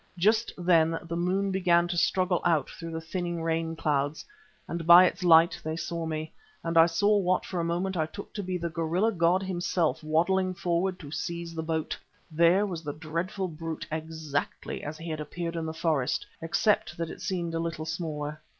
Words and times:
Just 0.17 0.51
then 0.57 0.97
the 1.03 1.15
moon 1.15 1.51
began 1.51 1.87
to 1.87 1.95
struggle 1.95 2.41
out 2.43 2.71
through 2.71 2.89
the 2.89 2.99
thinning 2.99 3.43
rain 3.43 3.75
clouds, 3.75 4.25
and 4.67 4.87
by 4.87 5.05
its 5.05 5.23
light 5.23 5.61
they 5.63 5.75
saw 5.75 6.07
me, 6.07 6.33
and 6.63 6.75
I 6.75 6.87
saw 6.87 7.15
what 7.19 7.45
for 7.45 7.59
a 7.59 7.63
moment 7.63 7.95
I 7.95 8.07
took 8.07 8.33
to 8.33 8.41
be 8.41 8.57
the 8.57 8.71
gorilla 8.71 9.11
god 9.11 9.43
himself 9.43 10.03
waddling 10.03 10.55
forward 10.55 10.97
to 11.01 11.11
seize 11.11 11.53
the 11.53 11.61
boat. 11.61 11.95
There 12.31 12.65
was 12.65 12.83
the 12.83 12.93
dreadful 12.93 13.47
brute 13.49 13.85
exactly 13.91 14.83
as 14.83 14.97
he 14.97 15.07
had 15.11 15.19
appeared 15.19 15.55
in 15.55 15.67
the 15.67 15.71
forest, 15.71 16.25
except 16.41 16.97
that 16.97 17.11
it 17.11 17.21
seemed 17.21 17.53
a 17.53 17.59
little 17.59 17.85
smaller. 17.85 18.41